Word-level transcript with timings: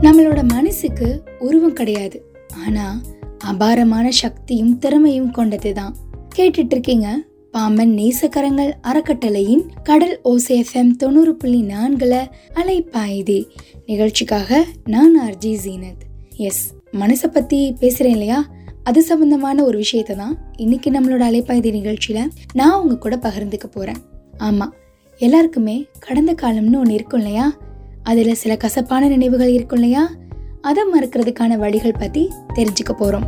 நம்மளோட 0.00 0.48
மனசுக்கு 0.48 1.22
உருவம் 1.38 1.72
கிடையாது. 1.72 2.24
ஆனா 2.66 3.00
அபாரமான 3.38 4.10
சக்தியும் 4.10 4.78
திறமையும் 4.78 5.32
கொண்டதுதான். 5.32 5.92
கேட்டுட்டு 6.36 6.66
இருக்கீங்க 6.70 7.24
பாம்பன் 7.50 7.90
நேசக்கரங்கள் 7.90 8.72
அறக்கட்டளையின் 8.82 9.66
கடல் 9.82 10.20
ஓசேஃபம் 10.24 10.90
தொண்ணூறு 10.96 11.34
புள்ளி 11.34 11.62
நான்குல 11.62 12.26
அலைப்பாயுதே. 12.54 13.46
நிகழ்ச்சிக்காக 13.86 14.64
நான் 14.84 15.20
ஆர்ஜி 15.20 15.58
ஜீனத். 15.64 16.28
எஸ் 16.36 16.74
மனசை 16.92 17.26
பத்தி 17.32 17.76
பேசுறேன் 17.80 18.04
இல்லையா? 18.04 18.46
அது 18.86 19.02
சம்பந்தமான 19.02 19.64
ஒரு 19.64 19.76
விஷயத்தை 19.76 20.16
தான் 20.16 20.38
இன்னைக்கு 20.56 20.90
நம்மளோட 20.90 21.22
அலைப்பாய்தி 21.28 21.70
நிகழ்ச்சியில 21.70 22.28
நான் 22.52 22.80
உங்க 22.80 22.98
கூட 22.98 23.16
பகிர்ந்துக்க 23.16 23.66
போறேன். 23.70 23.96
ஆமா 24.38 24.66
எல்லாருக்குமே 25.18 25.86
கடந்த 25.98 26.34
காலம்னு 26.42 26.78
ஒன்று 26.78 26.94
இருக்கும் 26.94 27.20
இல்லையா? 27.20 27.52
அதில் 28.02 28.34
சில 28.34 28.56
கசப்பான 28.56 29.08
நினைவுகள் 29.08 29.48
இருக்கும் 29.48 29.78
இல்லையா? 29.78 30.10
அதை 30.60 30.84
மறக்கிறதுக்கான 30.92 31.56
வழிகள் 31.56 31.98
பத்தி 31.98 32.28
தெரிஞ்சுக்க 32.54 32.92
போறோம். 33.00 33.26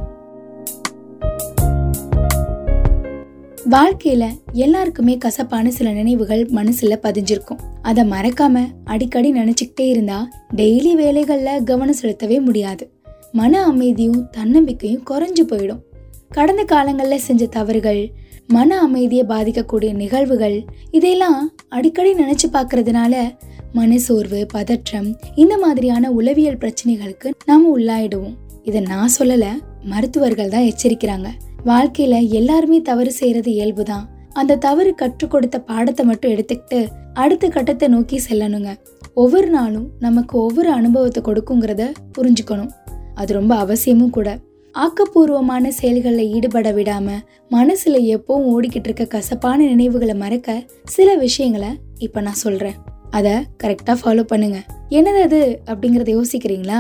வாழ்க்கையில 3.71 4.25
எல்லாருக்குமே 4.53 5.19
கசப்பான 5.19 5.71
சில 5.71 5.93
நினைவுகள் 5.93 6.45
மனசுல 6.47 6.99
பதிஞ்சிருக்கும். 7.03 7.59
அதை 7.83 8.11
மறக்காம 8.11 8.67
அடிக்கடி 8.85 9.33
நினைச்சுக்கிட்டே 9.33 9.89
இருந்தா 9.89 10.29
டெய்லி 10.57 10.95
வேலைகள்ல 11.03 11.65
கவனம் 11.65 12.01
செலுத்தவே 12.03 12.41
முடியாது. 12.41 12.98
மன 13.33 13.65
அமைதியும் 13.65 14.31
தன்னம்பிக்கையும் 14.31 15.05
குறைஞ்சு 15.11 15.45
போயிடும். 15.47 15.83
கடந்த 16.29 16.65
காலங்களில் 16.65 17.19
செஞ்ச 17.19 17.47
தவறுகள் 17.47 18.11
மன 18.47 18.81
அமைதியை 18.81 19.25
பாதிக்கக்கூடிய 19.29 19.93
நிகழ்வுகள் 19.95 20.65
இதையெல்லாம் 20.91 21.53
அடிக்கடி 21.69 22.13
நினைச்சு 22.15 22.49
பார்க்கறதுனால 22.53 23.37
மனசோர்வு 23.75 24.47
பதற்றம் 24.47 25.17
இந்த 25.35 25.59
மாதிரியான 25.59 26.11
உளவியல் 26.11 26.57
பிரச்சனைகளுக்கு 26.57 27.31
நாம் 27.45 27.79
உள்ளாயிடுவோம். 27.79 28.37
இதை 28.63 28.81
நான் 28.81 29.11
சொல்லலை 29.19 29.51
மருத்துவர்கள் 29.83 30.49
தான் 30.49 30.69
எச்சரிக்கிறாங்க. 30.71 31.29
வாழ்க்கையில 31.65 32.29
எல்லாருமே 32.29 32.83
தவறு 32.83 33.13
செய்யறது 33.13 33.51
இயல்புதான். 33.51 34.05
அந்த 34.33 34.57
தவறு 34.57 34.95
கற்றுக் 34.95 35.31
கொடுத்த 35.31 35.61
பாடத்தை 35.61 36.07
மட்டும் 36.07 36.33
எடுத்துக்கிட்டு 36.33 36.87
அடுத்த 37.15 37.49
கட்டத்தை 37.49 37.89
நோக்கி 37.89 38.21
செல்லணுங்க. 38.31 38.77
ஒவ்வொரு 39.15 39.49
நாளும் 39.49 39.91
நமக்கு 39.99 40.39
ஒவ்வொரு 40.39 40.71
அனுபவத்தை 40.71 41.23
கொடுக்குங்கிறத 41.23 41.93
புரிஞ்சுக்கணும். 42.19 42.71
அது 43.19 43.33
ரொம்ப 43.35 43.55
அவசியமும் 43.57 44.11
கூட. 44.11 44.29
ஆக்கப்பூர்வமான 44.75 45.69
செயல்களில் 45.69 46.31
ஈடுபட 46.33 46.73
விடாம 46.73 47.09
மனசுல 47.51 47.97
எப்பவும் 48.15 48.49
ஓடிக்கிட்டு 48.53 48.89
இருக்க 48.89 49.05
கசப்பான 49.05 49.59
நினைவுகளை 49.65 50.15
மறக்க 50.15 50.63
சில 50.85 51.15
விஷயங்களை 51.15 51.71
இப்ப 51.99 52.21
நான் 52.21 52.43
சொல்றேன். 52.45 52.79
அதை 53.11 53.33
கரெக்டா 53.65 53.95
ஃபாலோ 54.03 54.23
பண்ணுங்க. 54.23 54.59
என்னது 54.91 55.21
அது 55.23 55.41
அப்படிங்கறத 55.67 56.11
யோசிக்கிறீங்களா? 56.17 56.79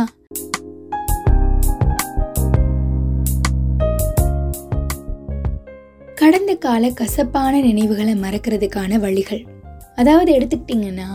கடந்த 6.14 6.54
கால 6.54 6.90
கசப்பான 6.90 7.60
நினைவுகளை 7.60 8.14
மறக்கிறதுக்கான 8.20 8.98
வழிகள். 8.98 9.42
அதாவது 9.96 10.30
எடுத்துக்கிட்டிங்கன்னா 10.38 11.10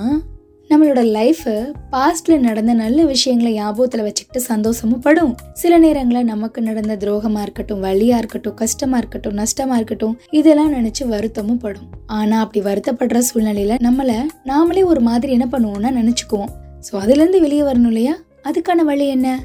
நம்மளோட 0.74 1.02
லைஃபை 1.16 1.56
பாஸ்ட்ல 1.92 2.36
நடந்த 2.46 2.74
நல்ல 2.74 3.00
விஷயங்களை 3.12 3.50
ஞாபகத்தில் 3.58 4.04
வச்சுக்கிட்டு 4.06 4.40
சந்தோஷமும் 4.52 5.02
படும். 5.06 5.34
சில 5.62 5.78
நேரங்களில் 5.84 6.30
நமக்கு 6.32 6.60
நடந்த 6.68 6.94
துரோகமாக 7.02 7.44
இருக்கட்டும் 7.46 7.82
வழியாக 7.86 8.22
இருக்கட்டும் 8.22 8.56
கஷ்டமாக 8.62 9.02
இருக்கட்டும் 9.02 9.36
நஷ்டமாக 9.42 9.78
இருக்கட்டும் 9.80 10.16
இதெல்லாம் 10.40 10.72
நினச்சி 10.78 11.06
வருத்தமும் 11.12 11.60
படும். 11.66 11.90
ஆனால் 12.18 12.42
அப்படி 12.46 12.62
வருத்தப்படுற 12.70 13.22
சூழ்நிலையில் 13.30 13.76
நம்மளை 13.88 14.18
நாமளே 14.52 14.84
ஒரு 14.94 15.04
மாதிரி 15.10 15.32
என்ன 15.38 15.48
பண்ணுவோம்னா 15.54 15.92
நினச்சிக்குவோம். 16.00 16.52
ஸோ 16.88 16.96
அதுலேருந்து 17.04 17.44
வெளியே 17.46 17.64
வரணும் 17.70 17.94
இல்லையா? 17.94 18.16
அதுக்கான 18.50 18.88
வழி 18.92 19.08
என்ன? 19.18 19.38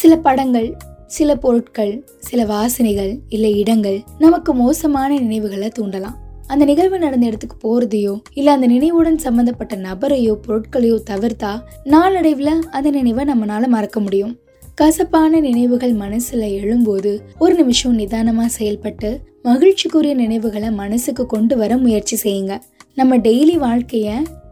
சில 0.00 0.12
படங்கள் 0.28 0.70
சில 1.18 1.30
பொருட்கள் 1.36 1.94
சில 2.30 2.42
வாசனைகள் 2.54 3.14
இல்லை 3.36 3.54
இடங்கள் 3.62 4.00
நமக்கு 4.18 4.52
மோசமான 4.64 5.10
நினைவுகளை 5.26 5.70
தூண்டலாம். 5.78 6.18
அந்த 6.52 6.64
நிகழ்வு 6.64 6.98
நடந்த 6.98 7.26
இடத்துக்கு 7.26 7.56
போறதையோ 7.62 8.14
இல்ல 8.34 8.48
அந்த 8.50 8.66
நினைவுடன் 8.66 9.18
சம்பந்தப்பட்ட 9.18 9.74
நபரையோ 9.76 10.34
பொருட்களையோ 10.46 10.96
தவிர்த்தா 11.10 11.52
நாளடைவுல 11.84 12.50
அந்த 12.76 12.90
நினைவை 12.90 13.24
நம்மளால 13.24 13.66
மறக்க 13.66 14.00
முடியும். 14.00 14.32
கசப்பான 14.74 15.40
நினைவுகள் 15.40 15.94
மனசுல 15.94 16.42
எழும்போது 16.58 17.10
ஒரு 17.38 17.54
நிமிஷம் 17.54 17.98
நிதானமா 17.98 18.44
செயல்பட்டு 18.46 19.10
மகிழ்ச்சிக்குரிய 19.44 20.14
நினைவுகளை 20.14 20.70
மனசுக்கு 20.70 21.26
கொண்டு 21.26 21.56
வர 21.56 21.76
முயற்சி 21.76 22.16
செய்யுங்க. 22.24 22.60
நம்ம 22.94 23.18
டெய்லி 23.18 23.56
வாழ்க்கைய 23.66 24.10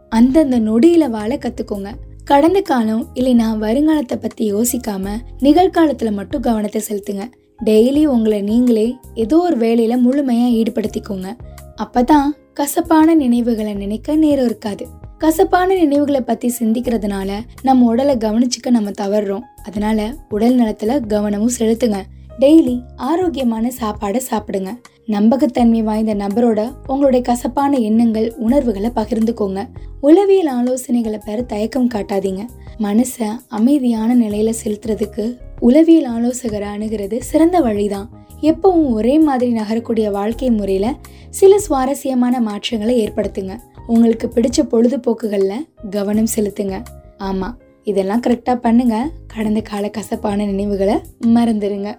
அந்தந்த 0.09 0.59
நொடியில 0.59 1.09
வாழ 1.09 1.31
கத்துக்கோங்க. 1.35 1.91
கடந்த 2.25 2.61
காலம் 2.61 3.05
இல்லைனா 3.13 3.49
வருங்காலத்தை 3.65 4.17
பத்தி 4.21 4.53
யோசிக்காம 4.53 5.15
நிகழ்காலத்துல 5.39 6.11
மட்டும் 6.11 6.41
கவனத்தை 6.41 6.81
செலுத்துங்க. 6.89 7.25
டெய்லி 7.65 8.03
உங்களை 8.05 8.41
நீங்களே 8.41 8.87
ஏதோ 9.15 9.37
ஒரு 9.37 9.57
வேலையில 9.57 9.95
முழுமையா 10.05 10.47
ஈடுபடுத்திக்கோங்க. 10.59 11.29
அப்பதான் 11.77 12.25
கசப்பான 12.53 13.13
நினைவுகளை 13.13 13.73
நினைக்க 13.73 14.15
நேரம் 14.15 14.45
இருக்காது. 14.45 14.87
கசப்பான 15.17 15.75
நினைவுகளை 15.75 16.21
பத்தி 16.21 16.55
சிந்திக்கிறதுனால 16.59 17.31
நம்ம 17.61 17.85
உடலை 17.85 18.15
கவனிச்சுக்க 18.15 18.69
நம்ம 18.69 18.89
தவறுறோம். 18.89 19.41
அதனால 19.65 20.15
உடல் 20.29 20.59
நலத்துல 20.59 21.07
கவனமும் 21.07 21.51
செலுத்துங்க. 21.59 22.01
டெய்லி 22.39 22.81
ஆரோக்கியமான 22.95 23.71
சாப்பாடை 23.81 24.21
சாப்பிடுங்க. 24.31 24.67
நம்பகத்தன்மை 25.07 25.83
வாய்ந்த 25.83 26.15
நபரோட 26.15 26.71
உங்களுடைய 26.87 27.25
கசப்பான 27.25 27.77
எண்ணங்கள் 27.77 28.33
உணர்வுகளை 28.37 28.91
பகிர்ந்துக்கோங்க. 28.95 29.67
உளவியல் 30.01 30.63
ஆலோசனைகளை 30.63 31.19
பெற 31.25 31.41
தயக்கம் 31.41 31.89
காட்டாதீங்க. 31.89 32.45
மனசை 32.79 33.27
அமைதியான 33.47 34.15
நிலையில 34.15 34.53
செலுத்துறதுக்கு 34.63 35.37
உளவியல் 35.59 36.11
ஆலோசகரை 36.11 36.67
அணுகிறது 36.77 37.19
சிறந்த 37.19 37.59
வழிதான். 37.59 38.20
எப்பவும் 38.49 38.89
ஒரே 38.97 39.15
மாதிரி 39.27 39.51
நகரக்கூடிய 39.59 40.11
வாழ்க்கை 40.11 40.49
முறையில் 40.51 40.97
சில 41.39 41.59
சுவாரஸ்யமான 41.59 42.41
மாற்றங்களை 42.47 42.95
ஏற்படுத்துங்க. 43.03 43.55
உங்களுக்கு 43.93 44.27
பிடிச்ச 44.35 44.59
பொழுதுபோக்குகளில் 44.71 45.67
கவனம் 45.89 46.33
செலுத்துங்க. 46.35 46.75
ஆமாம் 47.17 47.55
இதெல்லாம் 47.83 48.23
கரெக்டாக 48.27 48.57
பண்ணுங்க. 48.65 48.95
கடந்த 49.33 49.61
கால 49.61 49.89
கசப்பான 49.97 50.45
நினைவுகளை 50.45 50.95
மறந்துடுங்க 51.37 51.91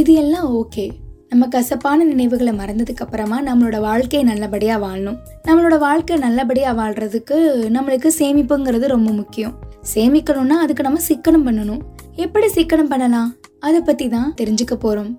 இது 0.00 0.12
எல்லாம் 0.14 0.48
ஓகே 0.60 0.84
நம்ம 1.30 1.46
கசப்பான 1.46 2.04
நினைவுகளை 2.04 2.52
மறந்ததுக்கு 2.60 3.04
அப்புறமா 3.04 3.36
நம்மளோட 3.48 3.80
வாழ்க்கையை 3.80 4.22
நல்லபடியாக 4.30 4.80
வாழணும். 4.86 5.18
நம்மளோட 5.48 5.78
வாழ்க்கை 5.78 6.16
நல்லபடியாக 6.18 6.74
வாழ்றதுக்கு 6.80 7.36
நம்மளுக்கு 7.76 8.10
சேமிப்புங்கிறது 8.18 8.86
ரொம்ப 8.94 9.10
முக்கியம். 9.10 9.54
சேமிக்கணும்னா 9.94 10.56
அதுக்கு 10.64 10.86
நம்ம 10.88 11.02
சிக்கனம் 11.08 11.46
பண்ணணும். 11.48 11.82
எப்படி 12.24 12.46
சிக்கனம் 12.56 12.92
பண்ணலாம்? 12.94 13.30
அதை 13.58 13.80
பற்றி 13.80 14.08
தான் 14.08 14.34
தெரிஞ்சுக்க 14.40 14.74
போகிறோம் 14.74 15.12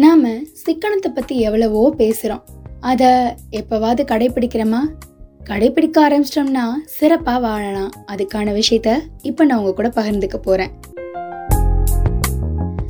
நாம 0.00 0.28
சிக்கனத்தை 0.64 1.08
பத்தி 1.14 1.40
எவ்வளவோ 1.40 1.94
பேசுறோம். 1.98 2.42
அத 2.80 3.34
எப்பவாவது 3.50 4.02
கடைபிடிக்கிறோமா? 4.10 4.80
கடைபிடிக்க 5.44 5.96
ஆரம்பிச்சிட்டோம்னா 6.08 6.64
சிறப்பா 7.00 7.40
வாழலாம். 7.40 7.90
அதுக்கான 8.12 8.60
விஷயத்த 8.60 8.98
இப்ப 9.22 9.44
நான் 9.44 9.58
உங்க 9.58 9.72
கூட 9.72 9.88
பகிர்ந்துக்க 9.88 10.36
போறேன். 10.36 10.70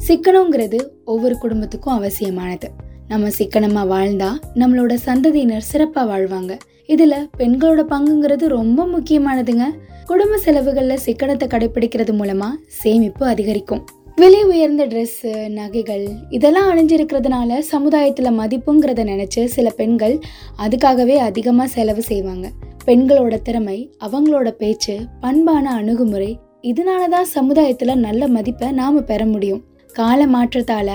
சிக்கனங்கிறது 0.09 0.79
ஒவ்வொரு 1.05 1.39
குடும்பத்துக்கும் 1.39 1.95
அவசியமானது. 1.95 2.71
நம்ம 3.09 3.29
சிக்கனமா 3.29 3.83
வாழ்ந்தா 3.95 4.31
நம்மளோட 4.55 4.95
சந்ததியினர் 5.05 5.69
சிறப்பா 5.73 6.03
வாழ்வாங்க. 6.13 6.59
இதுல 6.87 7.29
பெண்களோட 7.39 7.83
பங்குங்கிறது 7.89 8.47
ரொம்ப 8.47 8.87
முக்கியமானதுங்க. 8.87 9.65
குடும்ப 10.07 10.39
செலவுகளில் 10.39 11.05
சிக்கனத்தை 11.07 11.49
கடைபிடிக்கிறது 11.49 12.13
மூலமா 12.13 12.47
சேமிப்பு 12.67 13.27
அதிகரிக்கும். 13.27 13.87
விலை 14.21 14.41
உயர்ந்த 14.53 14.83
ட்ரெஸ்ஸு 14.93 15.33
நகைகள் 15.57 16.05
இதெல்லாம் 16.37 16.69
அணிஞ்சிருக்கிறதுனால 16.71 17.59
சமுதாயத்தில் 17.71 18.29
மதிப்புங்கிறத 18.39 19.03
நினச்சி 19.11 19.43
சில 19.55 19.69
பெண்கள் 19.79 20.15
அதுக்காகவே 20.65 21.17
அதிகமாக 21.27 21.73
செலவு 21.75 22.03
செய்வாங்க. 22.09 22.47
பெண்களோட 22.87 23.35
திறமை 23.47 23.77
அவங்களோட 24.07 24.49
பேச்சு 24.63 24.95
பண்பான 25.25 25.75
அணுகுமுறை 25.81 26.31
இதனால 26.71 27.03
தான் 27.15 27.29
சமுதாயத்தில் 27.37 28.03
நல்ல 28.07 28.29
மதிப்பை 28.37 28.71
நாம் 28.81 28.99
பெற 29.11 29.25
முடியும். 29.35 29.63
கால 29.99 30.27
மாற்றத்தால 30.35 30.91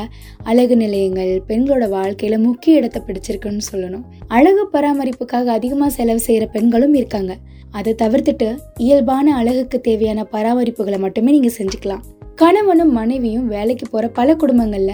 அழகு 0.52 0.78
நிலையங்கள் 0.84 1.34
பெண்களோட 1.50 1.88
வாழ்க்கையில 1.98 2.40
முக்கிய 2.48 2.80
இடத்தை 2.82 3.02
பிடிச்சிருக்குன்னு 3.08 3.70
சொல்லணும். 3.72 4.06
அழகு 4.38 4.66
பராமரிப்புக்காக 4.76 5.54
அதிகமாக 5.60 5.92
செலவு 6.00 6.24
செய்கிற 6.28 6.48
பெண்களும் 6.58 6.98
இருக்காங்க. 7.02 7.34
அதை 7.80 7.94
தவிர்த்துட்டு 8.04 8.50
இயல்பான 8.88 9.34
அழகுக்கு 9.40 9.80
தேவையான 9.90 10.28
பராமரிப்புகளை 10.36 11.00
மட்டுமே 11.08 11.32
நீங்கள் 11.38 11.58
செஞ்சுக்கலாம். 11.62 12.04
கணவனும் 12.36 12.92
மனைவியும் 12.92 13.48
வேலைக்கு 13.48 13.90
போற 13.90 14.08
பல 14.08 14.34
குடும்பங்கள்ல 14.34 14.92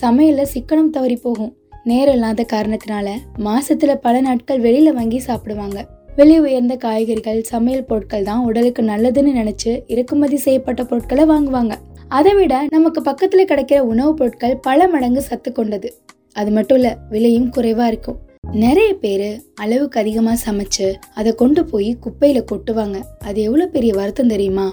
சமையல்ல 0.00 0.46
சிக்கனம் 0.54 0.90
தவறி 0.90 1.16
போகும். 1.16 1.56
நேரம் 1.84 2.14
இல்லாத 2.14 2.46
காரணத்தினால 2.52 3.10
மாசத்துல 3.38 3.94
பல 3.94 4.20
நாட்கள் 4.20 4.60
வெளியில 4.60 4.92
வாங்கி 4.92 5.18
சாப்பிடுவாங்க. 5.18 5.86
விலை 6.16 6.40
உயர்ந்த 6.40 6.76
காய்கறிகள் 6.76 7.42
சமையல் 7.42 7.84
பொருட்கள் 7.84 8.22
தான் 8.22 8.44
உடலுக்கு 8.44 8.82
நல்லதுன்னு 8.82 9.34
நினைச்சு 9.34 9.82
இறக்குமதி 9.86 10.36
செய்யப்பட்ட 10.36 10.84
பொருட்களை 10.84 11.24
வாங்குவாங்க. 11.24 11.74
அதை 12.08 12.34
விட 12.34 12.66
நமக்கு 12.70 13.00
பக்கத்துல 13.00 13.44
கிடைக்கிற 13.44 13.78
உணவுப் 13.78 14.16
பொருட்கள் 14.16 14.56
பல 14.56 14.88
மடங்கு 14.88 15.20
சத்து 15.20 15.52
கொண்டது. 15.52 15.94
அது 16.32 16.50
மட்டும் 16.50 16.76
இல்ல 16.76 16.96
விலையும் 17.10 17.50
குறைவா 17.50 17.86
இருக்கும். 17.86 18.18
நிறைய 18.52 18.94
பேரு 18.94 19.42
அளவுக்கு 19.54 20.00
அதிகமா 20.00 20.32
சமைச்சு 20.32 20.94
அதை 21.14 21.32
கொண்டு 21.32 21.64
போய் 21.64 21.96
குப்பையில 22.04 22.44
கொட்டுவாங்க. 22.52 23.02
அது 23.24 23.42
எவ்வளவு 23.42 23.70
பெரிய 23.70 23.92
வருத்தம் 23.94 24.28
தெரியுமா? 24.28 24.72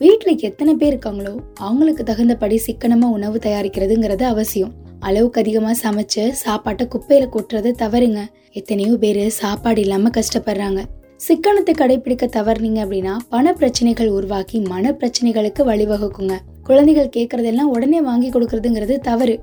வீட்டில் 0.00 0.42
எத்தனை 0.42 0.74
பேர் 0.74 0.90
இருக்காங்களோ 0.92 1.32
அவங்களுக்கு 1.58 2.02
தகுந்தபடி 2.04 2.56
சிக்கனமாக 2.56 3.14
உணவு 3.16 3.38
தயாரிக்கிறதுங்கிறது 3.38 4.22
அவசியம். 4.22 4.72
அளவுக்கு 5.00 5.40
அதிகமாக 5.40 5.76
சமைச்சு 5.82 6.22
சாப்பாட்டை 6.32 6.88
குப்பையில 6.94 7.28
கொட்டுறது 7.34 7.70
தவறுங்க. 7.82 8.20
எத்தனையோ 8.52 8.96
பேர் 8.96 9.20
சாப்பாடு 9.28 9.80
இல்லாமல் 9.80 10.14
கஷ்டப்படுறாங்க. 10.18 10.82
சிக்கனத்தை 11.16 11.74
கடைபிடிக்க 11.78 12.26
தவறுனீங்க 12.36 12.80
அப்படின்னா 12.84 13.16
பண 13.28 13.52
பிரச்சனைகள் 13.52 14.08
உருவாக்கி 14.08 14.60
மன 14.60 14.92
பிரச்சனைகளுக்கு 14.92 15.64
வழிவகுக்குங்க. 15.64 16.36
குழந்தைகள் 16.62 17.14
கேட்கறதெல்லாம் 17.16 17.72
உடனே 17.76 18.00
வாங்கி 18.00 18.28
கொடுக்கறதுங்கிறது 18.28 18.98
தவறு. 18.98 19.38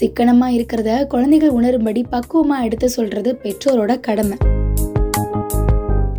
சிக்கனமா 0.00 0.48
இருக்கிறத 0.56 1.06
குழந்தைகள் 1.06 1.50
உணரும்படி 1.50 2.04
பக்குவமா 2.10 2.58
எடுத்து 2.64 2.88
சொல்றது 2.88 3.32
பெற்றோரோட 3.44 4.00
கடமை. 4.00 4.38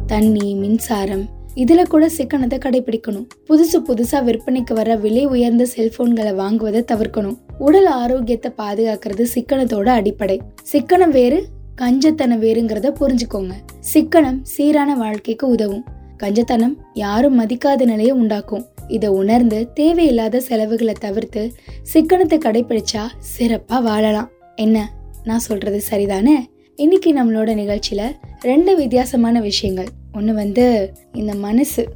தண்ணி 0.07 0.47
மின்சாரம் 0.55 1.27
இதில் 1.55 1.87
கூட 1.87 2.07
சிக்கனத்தை 2.07 2.57
கடைபிடிக்கணும் 2.57 3.27
புதுசு 3.49 3.77
புதுசாக 3.87 4.23
விற்பனைக்கு 4.23 4.73
வர 4.73 4.95
விலை 4.95 5.25
உயர்ந்த 5.25 5.67
செல்போன்களை 5.75 6.33
வாங்குவதை 6.35 6.83
தவிர்க்கணும். 6.91 7.37
உடல் 7.59 7.85
ஆரோக்கியத்தை 7.85 8.51
பாதுகாக்கிறது 8.57 9.25
சிக்கனத்தோட 9.33 9.87
அடிப்படை. 9.87 10.41
சிக்கனம் 10.71 11.09
வேறு 11.09 11.45
கஞ்சத்தனம் 11.81 12.41
வேறுங்கிறத 12.41 12.93
புரிஞ்சுக்கோங்க. 12.99 13.51
சிக்கனம் 13.79 14.39
சீரான 14.41 14.95
வாழ்க்கைக்கு 14.95 15.47
உதவும். 15.47 15.83
கஞ்சத்தனம் 16.23 16.75
யாரும் 16.93 17.39
மதிக்காத 17.39 17.85
நிலையை 17.85 18.11
உண்டாக்கும். 18.11 18.65
இதை 18.87 19.09
உணர்ந்து 19.09 19.73
தேவையில்லாத 19.73 20.39
செலவுகளை 20.39 20.93
தவிர்த்து 20.99 21.53
சிக்கனத்தை 21.93 22.39
கடைபிடிச்சா 22.39 23.05
சிறப்பாக 23.17 23.89
வாழலாம். 23.89 24.29
என்ன? 24.55 24.91
நான் 25.23 25.39
சொல்றது 25.39 25.81
சரிதானே? 25.91 26.35
இன்னைக்கு 26.75 27.13
நம்மளோட 27.13 27.49
நிகழ்ச்சியில 27.53 28.15
ரெண்டு 28.41 28.75
வித்தியாசமான 28.75 29.41
விஷயங்கள். 29.41 29.87
ஒன்று 30.19 30.33
வந்து 30.33 30.93
இந்த 31.13 31.33
மனசு. 31.33 31.87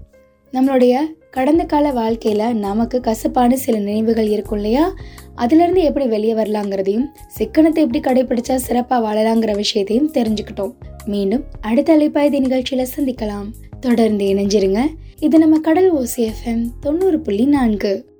நம்மளுடைய 0.54 0.96
கடந்த 1.32 1.64
கால 1.64 1.92
வாழ்க்கையில் 1.92 2.56
நமக்கு 2.56 3.00
கசப்பான 3.00 3.58
சில 3.58 3.78
நினைவுகள் 3.78 4.28
இருக்கும் 4.28 4.56
இல்லையா? 4.56 4.94
அதுலேருந்து 5.38 5.84
எப்படி 5.84 6.06
வெளியே 6.06 6.34
வரலாங்கிறதையும் 6.34 7.06
சிக்கனத்தை 7.40 7.88
எப்படி 7.88 8.00
கடைபிடிச்சா 8.00 8.56
சிறப்பாக 8.56 9.14
வாழலாங்கிற 9.14 9.56
விஷயத்தையும் 9.56 10.12
தெரிஞ்சுக்கிட்டோம். 10.14 10.74
மீண்டும் 11.06 11.44
அடுத்த 11.62 11.98
அலைப்பாய்தி 11.98 12.40
நிகழ்ச்சியில் 12.40 12.88
சந்திக்கலாம். 12.96 13.52
தொடர்ந்து 13.80 14.26
இணைஞ்சிருங்க. 14.26 14.80
இது 15.20 15.40
நம்ம 15.40 15.60
கடல் 15.60 15.94
ஓசிஎஃப்எம் 15.94 16.66
தொண்ணூறு 16.80 17.20
புள்ளி 17.20 17.46
நான்கு. 17.46 18.13